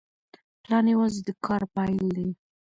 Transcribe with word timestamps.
پلان 0.63 0.85
یوازې 0.93 1.19
د 1.27 1.29
کار 1.45 1.61
پیل 1.75 2.07
دی. 2.15 2.27